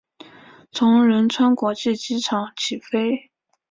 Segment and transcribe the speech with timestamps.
[0.71, 3.29] 从仁川国际机场起飞。